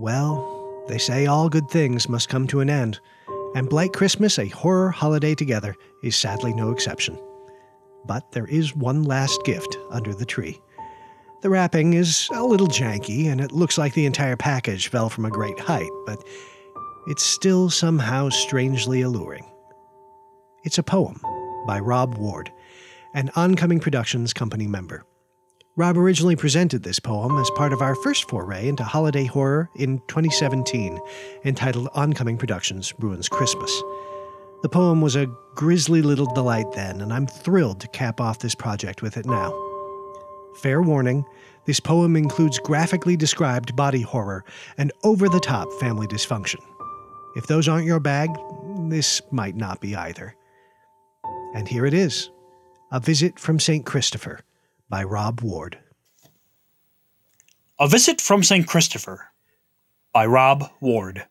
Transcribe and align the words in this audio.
Well, 0.00 0.82
they 0.88 0.96
say 0.96 1.26
all 1.26 1.50
good 1.50 1.68
things 1.68 2.08
must 2.08 2.30
come 2.30 2.46
to 2.46 2.60
an 2.60 2.70
end, 2.70 2.98
and 3.54 3.68
Blight 3.68 3.92
Christmas, 3.92 4.38
a 4.38 4.48
horror 4.48 4.88
holiday 4.88 5.34
together, 5.34 5.76
is 6.02 6.16
sadly 6.16 6.54
no 6.54 6.70
exception. 6.70 7.18
But 8.06 8.32
there 8.32 8.46
is 8.46 8.74
one 8.74 9.02
last 9.02 9.44
gift 9.44 9.76
under 9.90 10.14
the 10.14 10.24
tree. 10.24 10.58
The 11.42 11.50
wrapping 11.50 11.92
is 11.92 12.30
a 12.32 12.42
little 12.42 12.66
janky, 12.66 13.26
and 13.26 13.42
it 13.42 13.52
looks 13.52 13.76
like 13.76 13.92
the 13.92 14.06
entire 14.06 14.36
package 14.36 14.88
fell 14.88 15.10
from 15.10 15.26
a 15.26 15.30
great 15.30 15.60
height, 15.60 15.90
but 16.06 16.24
it's 17.06 17.22
still 17.22 17.68
somehow 17.68 18.30
strangely 18.30 19.02
alluring. 19.02 19.44
It's 20.64 20.78
a 20.78 20.82
poem 20.82 21.20
by 21.66 21.78
Rob 21.78 22.16
Ward, 22.16 22.50
an 23.12 23.30
Oncoming 23.36 23.80
Productions 23.80 24.32
company 24.32 24.66
member. 24.66 25.04
Rob 25.80 25.96
originally 25.96 26.36
presented 26.36 26.82
this 26.82 27.00
poem 27.00 27.38
as 27.38 27.48
part 27.52 27.72
of 27.72 27.80
our 27.80 27.94
first 27.94 28.28
foray 28.28 28.68
into 28.68 28.84
holiday 28.84 29.24
horror 29.24 29.70
in 29.76 29.98
2017, 30.08 31.00
entitled 31.46 31.88
Oncoming 31.94 32.36
Productions 32.36 32.92
Ruins 32.98 33.30
Christmas. 33.30 33.74
The 34.60 34.68
poem 34.68 35.00
was 35.00 35.16
a 35.16 35.34
grisly 35.54 36.02
little 36.02 36.30
delight 36.34 36.70
then, 36.72 37.00
and 37.00 37.14
I'm 37.14 37.26
thrilled 37.26 37.80
to 37.80 37.88
cap 37.88 38.20
off 38.20 38.40
this 38.40 38.54
project 38.54 39.00
with 39.00 39.16
it 39.16 39.24
now. 39.24 39.54
Fair 40.60 40.82
warning 40.82 41.24
this 41.64 41.80
poem 41.80 42.14
includes 42.14 42.58
graphically 42.58 43.16
described 43.16 43.74
body 43.74 44.02
horror 44.02 44.44
and 44.76 44.92
over 45.02 45.30
the 45.30 45.40
top 45.40 45.72
family 45.80 46.06
dysfunction. 46.08 46.60
If 47.36 47.46
those 47.46 47.68
aren't 47.68 47.86
your 47.86 48.00
bag, 48.00 48.28
this 48.90 49.22
might 49.30 49.56
not 49.56 49.80
be 49.80 49.96
either. 49.96 50.36
And 51.54 51.66
here 51.66 51.86
it 51.86 51.94
is 51.94 52.28
A 52.92 53.00
Visit 53.00 53.38
from 53.38 53.58
St. 53.58 53.86
Christopher 53.86 54.40
by 54.90 55.04
Rob 55.04 55.40
Ward. 55.40 55.78
A 57.78 57.86
Visit 57.86 58.20
from 58.20 58.42
St. 58.42 58.66
Christopher 58.66 59.30
by 60.12 60.26
Rob 60.26 60.68
Ward. 60.80 61.26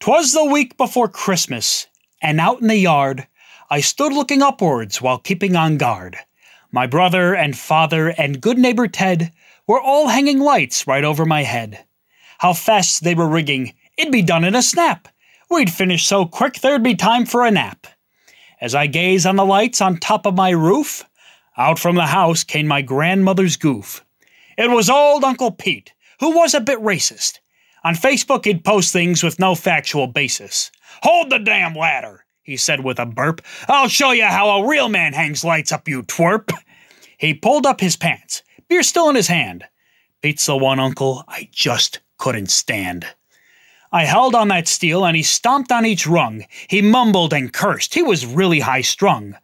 'Twas 0.00 0.32
the 0.32 0.46
week 0.46 0.78
before 0.78 1.08
Christmas, 1.08 1.88
and 2.22 2.40
out 2.40 2.62
in 2.62 2.68
the 2.68 2.76
yard 2.78 3.28
I 3.68 3.82
stood 3.82 4.14
looking 4.14 4.40
upwards 4.40 5.02
while 5.02 5.18
keeping 5.18 5.54
on 5.54 5.76
guard. 5.76 6.16
My 6.72 6.86
brother 6.86 7.34
and 7.34 7.56
father 7.56 8.08
and 8.08 8.40
good 8.40 8.56
neighbor 8.56 8.88
Ted 8.88 9.30
were 9.66 9.80
all 9.80 10.08
hanging 10.08 10.38
lights 10.38 10.86
right 10.86 11.04
over 11.04 11.26
my 11.26 11.42
head. 11.42 11.84
How 12.38 12.54
fast 12.54 13.04
they 13.04 13.14
were 13.14 13.28
rigging, 13.28 13.74
it'd 13.98 14.10
be 14.10 14.22
done 14.22 14.44
in 14.44 14.54
a 14.54 14.62
snap. 14.62 15.08
We'd 15.50 15.70
finish 15.70 16.06
so 16.06 16.24
quick 16.24 16.60
there'd 16.60 16.82
be 16.82 16.94
time 16.94 17.26
for 17.26 17.44
a 17.44 17.50
nap. 17.50 17.86
As 18.58 18.74
I 18.74 18.86
gaze 18.86 19.26
on 19.26 19.36
the 19.36 19.44
lights 19.44 19.82
on 19.82 19.98
top 19.98 20.24
of 20.24 20.34
my 20.34 20.48
roof, 20.50 21.04
out 21.56 21.78
from 21.78 21.96
the 21.96 22.06
house 22.06 22.44
came 22.44 22.66
my 22.66 22.82
grandmother's 22.82 23.56
goof. 23.56 24.04
It 24.56 24.70
was 24.70 24.90
old 24.90 25.24
Uncle 25.24 25.50
Pete, 25.50 25.92
who 26.20 26.36
was 26.36 26.54
a 26.54 26.60
bit 26.60 26.78
racist. 26.78 27.38
On 27.82 27.94
Facebook, 27.94 28.44
he'd 28.44 28.64
post 28.64 28.92
things 28.92 29.22
with 29.22 29.38
no 29.38 29.54
factual 29.54 30.06
basis. 30.06 30.70
Hold 31.02 31.30
the 31.30 31.38
damn 31.38 31.74
ladder, 31.74 32.24
he 32.42 32.56
said 32.56 32.84
with 32.84 32.98
a 32.98 33.06
burp. 33.06 33.40
I'll 33.68 33.88
show 33.88 34.10
you 34.12 34.24
how 34.24 34.50
a 34.50 34.68
real 34.68 34.88
man 34.88 35.12
hangs 35.12 35.44
lights 35.44 35.72
up, 35.72 35.88
you 35.88 36.02
twerp. 36.02 36.52
He 37.16 37.34
pulled 37.34 37.66
up 37.66 37.80
his 37.80 37.96
pants, 37.96 38.42
beer 38.68 38.82
still 38.82 39.08
in 39.08 39.16
his 39.16 39.28
hand. 39.28 39.64
Pete's 40.22 40.44
the 40.44 40.56
one 40.56 40.78
uncle 40.78 41.24
I 41.26 41.48
just 41.52 42.00
couldn't 42.18 42.50
stand. 42.50 43.06
I 43.92 44.04
held 44.04 44.34
on 44.34 44.48
that 44.48 44.68
steel 44.68 45.04
and 45.04 45.16
he 45.16 45.22
stomped 45.22 45.72
on 45.72 45.84
each 45.84 46.06
rung. 46.06 46.44
He 46.68 46.80
mumbled 46.80 47.32
and 47.32 47.52
cursed. 47.52 47.94
He 47.94 48.02
was 48.02 48.26
really 48.26 48.60
high 48.60 48.82
strung. 48.82 49.36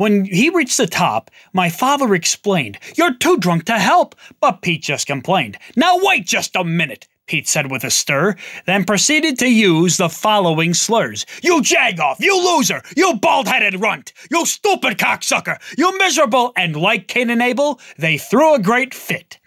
When 0.00 0.24
he 0.24 0.48
reached 0.48 0.78
the 0.78 0.86
top, 0.86 1.30
my 1.52 1.68
father 1.68 2.14
explained, 2.14 2.78
You're 2.96 3.12
too 3.12 3.36
drunk 3.36 3.66
to 3.66 3.78
help. 3.78 4.14
But 4.40 4.62
Pete 4.62 4.80
just 4.80 5.06
complained. 5.06 5.58
Now 5.76 5.98
wait 6.00 6.24
just 6.24 6.56
a 6.56 6.64
minute. 6.64 7.06
Pete 7.26 7.46
said 7.46 7.70
with 7.70 7.84
a 7.84 7.90
stir, 7.90 8.36
then 8.64 8.84
proceeded 8.86 9.38
to 9.40 9.52
use 9.52 9.98
the 9.98 10.08
following 10.08 10.72
slurs. 10.72 11.26
You 11.42 11.60
jagoff, 11.60 12.18
you 12.18 12.34
loser, 12.34 12.80
you 12.96 13.16
bald-headed 13.16 13.78
runt, 13.82 14.14
you 14.30 14.46
stupid 14.46 14.96
cocksucker, 14.96 15.58
you 15.76 15.98
miserable, 15.98 16.54
and 16.56 16.76
like 16.76 17.06
Cain 17.06 17.28
and 17.28 17.42
Abel, 17.42 17.78
they 17.98 18.16
threw 18.16 18.54
a 18.54 18.58
great 18.58 18.94
fit. 18.94 19.38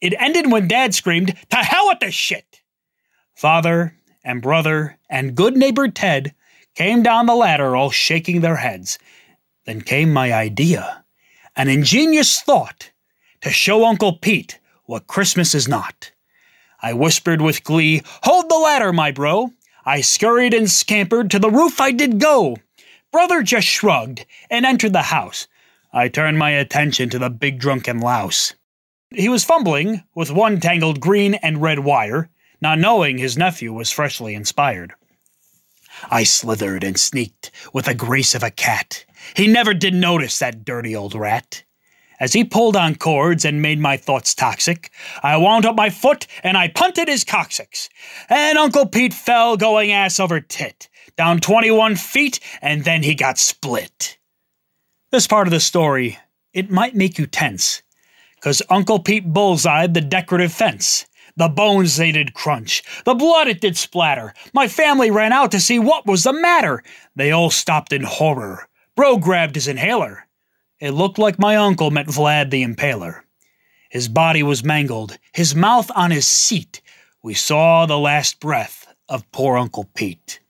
It 0.00 0.14
ended 0.18 0.50
when 0.50 0.66
Dad 0.66 0.92
screamed, 0.92 1.36
To 1.50 1.56
hell 1.56 1.86
with 1.86 2.00
the 2.00 2.10
shit! 2.10 2.62
Father 3.36 3.94
and 4.24 4.42
brother 4.42 4.98
and 5.08 5.36
good 5.36 5.56
neighbor 5.56 5.86
Ted 5.86 6.34
came 6.74 7.04
down 7.04 7.26
the 7.26 7.34
ladder 7.36 7.76
all 7.76 7.90
shaking 7.90 8.40
their 8.40 8.56
heads. 8.56 8.98
Then 9.70 9.82
came 9.82 10.12
my 10.12 10.32
idea, 10.32 11.04
an 11.54 11.68
ingenious 11.68 12.40
thought, 12.40 12.90
to 13.40 13.50
show 13.50 13.86
Uncle 13.86 14.14
Pete 14.14 14.58
what 14.86 15.06
Christmas 15.06 15.54
is 15.54 15.68
not. 15.68 16.10
I 16.82 16.92
whispered 16.92 17.40
with 17.40 17.62
glee, 17.62 18.02
Hold 18.24 18.48
the 18.48 18.58
ladder, 18.58 18.92
my 18.92 19.12
bro. 19.12 19.52
I 19.86 20.00
scurried 20.00 20.54
and 20.54 20.68
scampered, 20.68 21.30
to 21.30 21.38
the 21.38 21.52
roof 21.52 21.80
I 21.80 21.92
did 21.92 22.18
go. 22.18 22.56
Brother 23.12 23.44
just 23.44 23.68
shrugged 23.68 24.26
and 24.50 24.66
entered 24.66 24.92
the 24.92 25.02
house. 25.02 25.46
I 25.92 26.08
turned 26.08 26.36
my 26.36 26.50
attention 26.50 27.08
to 27.10 27.20
the 27.20 27.30
big 27.30 27.60
drunken 27.60 28.00
louse. 28.00 28.54
He 29.12 29.28
was 29.28 29.44
fumbling 29.44 30.02
with 30.16 30.32
one 30.32 30.58
tangled 30.58 30.98
green 30.98 31.34
and 31.34 31.62
red 31.62 31.78
wire, 31.78 32.28
not 32.60 32.80
knowing 32.80 33.18
his 33.18 33.38
nephew 33.38 33.72
was 33.72 33.92
freshly 33.92 34.34
inspired. 34.34 34.94
I 36.08 36.24
slithered 36.24 36.84
and 36.84 36.98
sneaked 36.98 37.50
with 37.72 37.86
the 37.86 37.94
grace 37.94 38.34
of 38.34 38.42
a 38.42 38.50
cat. 38.50 39.04
He 39.34 39.46
never 39.46 39.74
did 39.74 39.94
notice 39.94 40.38
that 40.38 40.64
dirty 40.64 40.94
old 40.94 41.14
rat. 41.14 41.64
As 42.20 42.34
he 42.34 42.44
pulled 42.44 42.76
on 42.76 42.96
cords 42.96 43.46
and 43.46 43.62
made 43.62 43.80
my 43.80 43.96
thoughts 43.96 44.34
toxic, 44.34 44.90
I 45.22 45.38
wound 45.38 45.64
up 45.64 45.74
my 45.74 45.88
foot 45.88 46.26
and 46.42 46.56
I 46.56 46.68
punted 46.68 47.08
his 47.08 47.24
coccyx. 47.24 47.88
And 48.28 48.58
Uncle 48.58 48.86
Pete 48.86 49.14
fell 49.14 49.56
going 49.56 49.90
ass 49.90 50.20
over 50.20 50.38
tit, 50.40 50.88
down 51.16 51.40
21 51.40 51.96
feet, 51.96 52.38
and 52.60 52.84
then 52.84 53.02
he 53.02 53.14
got 53.14 53.38
split. 53.38 54.18
This 55.10 55.26
part 55.26 55.46
of 55.46 55.50
the 55.50 55.60
story, 55.60 56.18
it 56.52 56.70
might 56.70 56.94
make 56.94 57.18
you 57.18 57.26
tense, 57.26 57.82
'cause 58.40 58.62
Uncle 58.68 58.98
Pete 58.98 59.32
bullseyed 59.32 59.94
the 59.94 60.00
decorative 60.02 60.52
fence. 60.52 61.06
The 61.36 61.48
bones 61.48 61.96
they 61.96 62.12
did 62.12 62.34
crunch, 62.34 62.82
the 63.04 63.14
blood 63.14 63.48
it 63.48 63.60
did 63.60 63.76
splatter. 63.76 64.34
My 64.52 64.68
family 64.68 65.10
ran 65.10 65.32
out 65.32 65.50
to 65.52 65.60
see 65.60 65.78
what 65.78 66.06
was 66.06 66.24
the 66.24 66.32
matter. 66.32 66.82
They 67.16 67.30
all 67.30 67.50
stopped 67.50 67.92
in 67.92 68.02
horror. 68.02 68.68
Bro 68.96 69.18
grabbed 69.18 69.54
his 69.54 69.68
inhaler. 69.68 70.26
It 70.80 70.90
looked 70.90 71.18
like 71.18 71.38
my 71.38 71.56
uncle 71.56 71.90
met 71.90 72.06
Vlad 72.06 72.50
the 72.50 72.64
Impaler. 72.64 73.22
His 73.90 74.08
body 74.08 74.42
was 74.42 74.64
mangled, 74.64 75.18
his 75.32 75.54
mouth 75.54 75.90
on 75.94 76.10
his 76.10 76.26
seat. 76.26 76.80
We 77.22 77.34
saw 77.34 77.86
the 77.86 77.98
last 77.98 78.40
breath 78.40 78.86
of 79.08 79.30
poor 79.32 79.58
Uncle 79.58 79.88
Pete. 79.94 80.40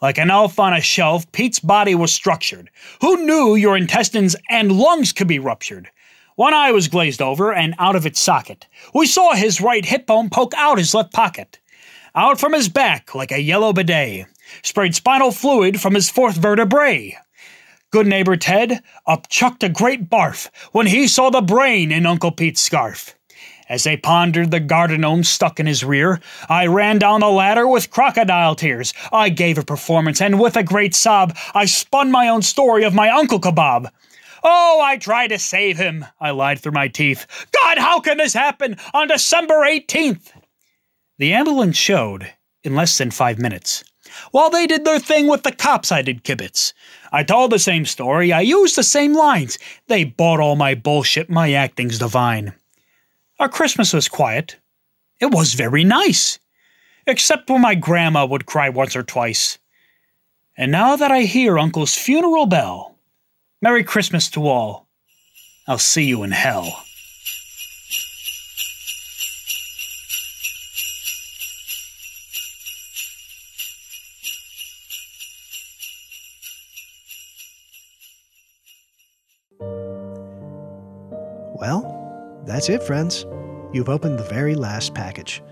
Like 0.00 0.18
an 0.18 0.30
elf 0.30 0.58
on 0.58 0.72
a 0.72 0.80
shelf, 0.80 1.30
Pete's 1.32 1.58
body 1.58 1.94
was 1.94 2.12
structured. 2.12 2.70
Who 3.00 3.24
knew 3.24 3.54
your 3.54 3.76
intestines 3.76 4.36
and 4.48 4.72
lungs 4.72 5.12
could 5.12 5.26
be 5.26 5.38
ruptured? 5.38 5.90
One 6.36 6.52
eye 6.52 6.70
was 6.70 6.88
glazed 6.88 7.22
over 7.22 7.50
and 7.50 7.74
out 7.78 7.96
of 7.96 8.04
its 8.04 8.20
socket. 8.20 8.66
We 8.94 9.06
saw 9.06 9.32
his 9.32 9.62
right 9.62 9.84
hip 9.84 10.06
bone 10.06 10.28
poke 10.28 10.52
out 10.54 10.76
his 10.76 10.92
left 10.92 11.14
pocket. 11.14 11.58
Out 12.14 12.38
from 12.38 12.52
his 12.52 12.68
back, 12.68 13.14
like 13.14 13.32
a 13.32 13.40
yellow 13.40 13.72
bidet, 13.72 14.26
sprayed 14.62 14.94
spinal 14.94 15.32
fluid 15.32 15.80
from 15.80 15.94
his 15.94 16.10
fourth 16.10 16.36
vertebrae. 16.36 17.16
Good 17.90 18.06
neighbor 18.06 18.36
Ted 18.36 18.82
upchucked 19.08 19.62
a 19.62 19.70
great 19.70 20.10
barf 20.10 20.50
when 20.72 20.86
he 20.86 21.08
saw 21.08 21.30
the 21.30 21.40
brain 21.40 21.90
in 21.90 22.04
Uncle 22.04 22.32
Pete's 22.32 22.60
scarf. 22.60 23.14
As 23.70 23.84
they 23.84 23.96
pondered 23.96 24.50
the 24.50 24.60
garden 24.60 25.00
gnome 25.00 25.24
stuck 25.24 25.58
in 25.58 25.66
his 25.66 25.84
rear, 25.84 26.20
I 26.50 26.66
ran 26.66 26.98
down 26.98 27.20
the 27.20 27.30
ladder 27.30 27.66
with 27.66 27.90
crocodile 27.90 28.54
tears. 28.54 28.92
I 29.10 29.30
gave 29.30 29.56
a 29.56 29.64
performance, 29.64 30.20
and 30.20 30.38
with 30.38 30.56
a 30.56 30.62
great 30.62 30.94
sob, 30.94 31.34
I 31.54 31.64
spun 31.64 32.10
my 32.10 32.28
own 32.28 32.42
story 32.42 32.84
of 32.84 32.94
my 32.94 33.08
Uncle 33.08 33.40
Kebab. 33.40 33.90
Oh, 34.48 34.80
I 34.80 34.96
tried 34.96 35.28
to 35.28 35.40
save 35.40 35.76
him, 35.76 36.06
I 36.20 36.30
lied 36.30 36.60
through 36.60 36.70
my 36.70 36.86
teeth. 36.86 37.26
God, 37.50 37.78
how 37.78 37.98
can 37.98 38.18
this 38.18 38.32
happen 38.32 38.76
on 38.94 39.08
December 39.08 39.54
18th? 39.54 40.30
The 41.18 41.32
ambulance 41.32 41.76
showed 41.76 42.32
in 42.62 42.76
less 42.76 42.96
than 42.96 43.10
five 43.10 43.40
minutes. 43.40 43.82
While 44.30 44.50
they 44.50 44.68
did 44.68 44.84
their 44.84 45.00
thing 45.00 45.26
with 45.26 45.42
the 45.42 45.50
cops, 45.50 45.90
I 45.90 46.00
did 46.00 46.22
kibitz. 46.22 46.74
I 47.10 47.24
told 47.24 47.50
the 47.50 47.58
same 47.58 47.84
story, 47.84 48.32
I 48.32 48.40
used 48.40 48.76
the 48.76 48.84
same 48.84 49.14
lines. 49.14 49.58
They 49.88 50.04
bought 50.04 50.38
all 50.38 50.54
my 50.54 50.76
bullshit, 50.76 51.28
my 51.28 51.52
acting's 51.52 51.98
divine. 51.98 52.52
Our 53.40 53.48
Christmas 53.48 53.92
was 53.92 54.08
quiet. 54.08 54.54
It 55.18 55.32
was 55.32 55.54
very 55.54 55.82
nice. 55.82 56.38
Except 57.04 57.50
when 57.50 57.62
my 57.62 57.74
grandma 57.74 58.24
would 58.24 58.46
cry 58.46 58.68
once 58.68 58.94
or 58.94 59.02
twice. 59.02 59.58
And 60.56 60.70
now 60.70 60.94
that 60.94 61.10
I 61.10 61.22
hear 61.22 61.58
Uncle's 61.58 61.96
funeral 61.96 62.46
bell, 62.46 62.95
Merry 63.62 63.84
Christmas 63.84 64.28
to 64.30 64.46
all. 64.46 64.86
I'll 65.66 65.78
see 65.78 66.04
you 66.04 66.22
in 66.22 66.30
hell. 66.30 66.82
Well, 81.58 82.42
that's 82.44 82.68
it, 82.68 82.82
friends. 82.82 83.24
You've 83.72 83.88
opened 83.88 84.18
the 84.18 84.24
very 84.24 84.54
last 84.54 84.94
package. 84.94 85.42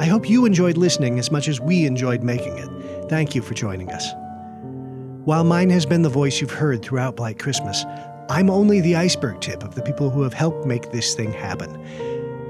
I 0.00 0.06
hope 0.06 0.28
you 0.28 0.46
enjoyed 0.46 0.78
listening 0.78 1.18
as 1.18 1.30
much 1.30 1.46
as 1.48 1.60
we 1.60 1.84
enjoyed 1.84 2.22
making 2.22 2.56
it. 2.56 3.08
Thank 3.10 3.34
you 3.34 3.42
for 3.42 3.52
joining 3.52 3.90
us. 3.92 4.06
While 5.24 5.44
mine 5.44 5.70
has 5.70 5.86
been 5.86 6.02
the 6.02 6.10
voice 6.10 6.42
you've 6.42 6.50
heard 6.50 6.82
throughout 6.82 7.16
Blight 7.16 7.38
Christmas, 7.38 7.82
I'm 8.28 8.50
only 8.50 8.82
the 8.82 8.96
iceberg 8.96 9.40
tip 9.40 9.62
of 9.62 9.74
the 9.74 9.80
people 9.80 10.10
who 10.10 10.20
have 10.20 10.34
helped 10.34 10.66
make 10.66 10.92
this 10.92 11.14
thing 11.14 11.32
happen. 11.32 11.82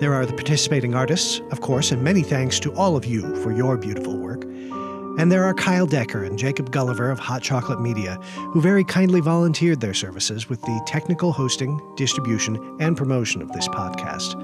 There 0.00 0.12
are 0.12 0.26
the 0.26 0.32
participating 0.32 0.92
artists, 0.92 1.40
of 1.52 1.60
course, 1.60 1.92
and 1.92 2.02
many 2.02 2.22
thanks 2.22 2.58
to 2.58 2.74
all 2.74 2.96
of 2.96 3.04
you 3.04 3.36
for 3.44 3.52
your 3.52 3.76
beautiful 3.76 4.18
work. 4.18 4.42
And 4.42 5.30
there 5.30 5.44
are 5.44 5.54
Kyle 5.54 5.86
Decker 5.86 6.24
and 6.24 6.36
Jacob 6.36 6.72
Gulliver 6.72 7.12
of 7.12 7.20
Hot 7.20 7.42
Chocolate 7.42 7.80
Media, 7.80 8.16
who 8.50 8.60
very 8.60 8.82
kindly 8.82 9.20
volunteered 9.20 9.80
their 9.80 9.94
services 9.94 10.48
with 10.48 10.60
the 10.62 10.82
technical 10.84 11.30
hosting, 11.30 11.80
distribution, 11.94 12.58
and 12.80 12.96
promotion 12.96 13.40
of 13.40 13.52
this 13.52 13.68
podcast. 13.68 14.34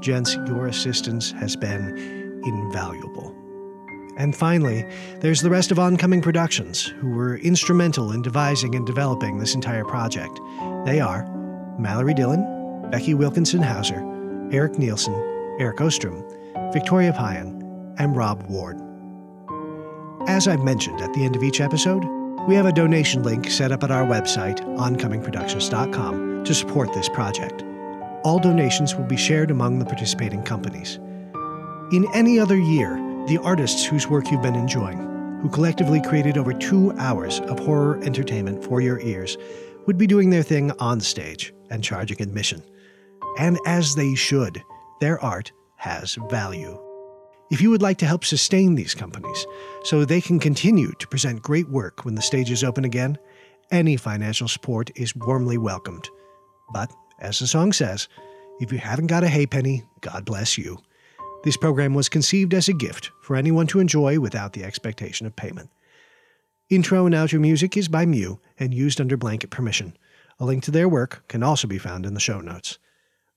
Gents, 0.00 0.36
your 0.46 0.68
assistance 0.68 1.32
has 1.32 1.56
been 1.56 2.40
invaluable. 2.44 3.39
And 4.20 4.36
finally, 4.36 4.84
there's 5.20 5.40
the 5.40 5.48
rest 5.48 5.70
of 5.70 5.78
Oncoming 5.78 6.20
Productions, 6.20 6.84
who 6.84 7.08
were 7.08 7.38
instrumental 7.38 8.12
in 8.12 8.20
devising 8.20 8.74
and 8.74 8.86
developing 8.86 9.38
this 9.38 9.54
entire 9.54 9.82
project. 9.82 10.38
They 10.84 11.00
are 11.00 11.24
Mallory 11.78 12.12
Dillon, 12.12 12.90
Becky 12.90 13.14
Wilkinson 13.14 13.62
Hauser, 13.62 14.06
Eric 14.52 14.78
Nielsen, 14.78 15.14
Eric 15.58 15.80
Ostrom, 15.80 16.22
Victoria 16.70 17.14
Pyan, 17.14 17.94
and 17.98 18.14
Rob 18.14 18.42
Ward. 18.42 18.78
As 20.28 20.46
I've 20.46 20.64
mentioned 20.64 21.00
at 21.00 21.14
the 21.14 21.24
end 21.24 21.34
of 21.34 21.42
each 21.42 21.62
episode, 21.62 22.04
we 22.46 22.54
have 22.56 22.66
a 22.66 22.72
donation 22.72 23.22
link 23.22 23.50
set 23.50 23.72
up 23.72 23.82
at 23.84 23.90
our 23.90 24.04
website, 24.04 24.60
oncomingproductions.com, 24.76 26.44
to 26.44 26.54
support 26.54 26.92
this 26.92 27.08
project. 27.08 27.64
All 28.24 28.38
donations 28.38 28.94
will 28.94 29.04
be 29.04 29.16
shared 29.16 29.50
among 29.50 29.78
the 29.78 29.86
participating 29.86 30.42
companies. 30.42 30.96
In 31.90 32.06
any 32.12 32.38
other 32.38 32.58
year, 32.58 32.98
the 33.26 33.38
artists 33.42 33.84
whose 33.84 34.08
work 34.08 34.30
you've 34.30 34.42
been 34.42 34.54
enjoying, 34.54 34.98
who 35.40 35.48
collectively 35.48 36.00
created 36.00 36.36
over 36.36 36.52
two 36.52 36.92
hours 36.98 37.40
of 37.40 37.58
horror 37.58 38.00
entertainment 38.02 38.64
for 38.64 38.80
your 38.80 39.00
ears, 39.00 39.36
would 39.86 39.98
be 39.98 40.06
doing 40.06 40.30
their 40.30 40.42
thing 40.42 40.70
on 40.78 41.00
stage 41.00 41.54
and 41.70 41.84
charging 41.84 42.20
admission. 42.20 42.62
And 43.38 43.58
as 43.66 43.94
they 43.94 44.14
should, 44.14 44.62
their 45.00 45.20
art 45.20 45.52
has 45.76 46.18
value. 46.28 46.78
If 47.50 47.60
you 47.60 47.70
would 47.70 47.82
like 47.82 47.98
to 47.98 48.06
help 48.06 48.24
sustain 48.24 48.74
these 48.74 48.94
companies 48.94 49.46
so 49.84 50.04
they 50.04 50.20
can 50.20 50.38
continue 50.38 50.92
to 50.98 51.08
present 51.08 51.42
great 51.42 51.68
work 51.68 52.04
when 52.04 52.14
the 52.14 52.22
stages 52.22 52.62
open 52.62 52.84
again, 52.84 53.18
any 53.70 53.96
financial 53.96 54.48
support 54.48 54.90
is 54.96 55.16
warmly 55.16 55.58
welcomed. 55.58 56.08
But, 56.72 56.92
as 57.20 57.38
the 57.38 57.46
song 57.46 57.72
says, 57.72 58.08
if 58.60 58.72
you 58.72 58.78
haven't 58.78 59.08
got 59.08 59.24
a 59.24 59.28
haypenny, 59.28 59.84
God 60.00 60.24
bless 60.24 60.58
you. 60.58 60.78
This 61.42 61.56
program 61.56 61.94
was 61.94 62.10
conceived 62.10 62.52
as 62.52 62.68
a 62.68 62.74
gift 62.74 63.12
for 63.22 63.34
anyone 63.34 63.66
to 63.68 63.80
enjoy 63.80 64.20
without 64.20 64.52
the 64.52 64.62
expectation 64.62 65.26
of 65.26 65.36
payment. 65.36 65.70
Intro 66.68 67.06
and 67.06 67.14
outro 67.14 67.40
music 67.40 67.78
is 67.78 67.88
by 67.88 68.04
Mew 68.04 68.40
and 68.58 68.74
used 68.74 69.00
under 69.00 69.16
blanket 69.16 69.48
permission. 69.48 69.96
A 70.38 70.44
link 70.44 70.62
to 70.64 70.70
their 70.70 70.88
work 70.88 71.24
can 71.28 71.42
also 71.42 71.66
be 71.66 71.78
found 71.78 72.04
in 72.04 72.12
the 72.12 72.20
show 72.20 72.40
notes. 72.40 72.78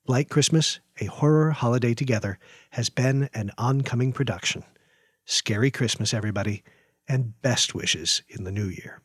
Blight 0.05 0.29
Christmas, 0.29 0.81
a 0.99 1.05
horror 1.05 1.51
holiday 1.51 1.93
together, 1.93 2.39
has 2.71 2.89
been 2.89 3.29
an 3.33 3.51
oncoming 3.57 4.11
production. 4.11 4.65
Scary 5.23 5.71
Christmas, 5.71 6.13
everybody, 6.13 6.61
and 7.07 7.41
best 7.41 7.73
wishes 7.73 8.21
in 8.27 8.43
the 8.43 8.51
new 8.51 8.67
year. 8.67 9.01